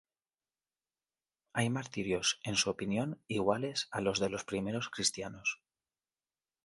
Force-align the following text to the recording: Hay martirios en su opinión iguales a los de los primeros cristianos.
Hay 1.53 1.69
martirios 1.69 2.39
en 2.43 2.55
su 2.55 2.71
opinión 2.71 3.21
iguales 3.27 3.87
a 3.91 4.01
los 4.01 4.17
de 4.19 4.29
los 4.31 4.43
primeros 4.43 4.89
cristianos. 4.89 5.61